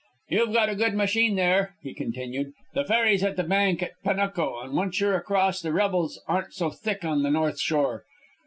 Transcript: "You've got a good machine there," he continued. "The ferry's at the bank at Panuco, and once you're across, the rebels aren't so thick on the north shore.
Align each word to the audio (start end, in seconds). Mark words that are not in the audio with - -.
"You've 0.29 0.51
got 0.51 0.67
a 0.69 0.73
good 0.75 0.95
machine 0.95 1.35
there," 1.35 1.75
he 1.83 1.93
continued. 1.93 2.53
"The 2.73 2.85
ferry's 2.85 3.21
at 3.23 3.35
the 3.35 3.43
bank 3.43 3.83
at 3.83 3.91
Panuco, 4.03 4.59
and 4.63 4.73
once 4.73 4.99
you're 4.99 5.13
across, 5.15 5.61
the 5.61 5.71
rebels 5.71 6.19
aren't 6.27 6.55
so 6.55 6.71
thick 6.71 7.05
on 7.05 7.21
the 7.21 7.29
north 7.29 7.59
shore. 7.59 8.05